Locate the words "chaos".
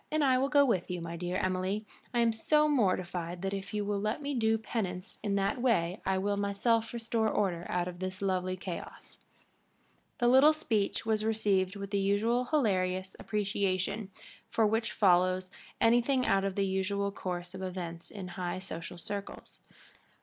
8.57-9.19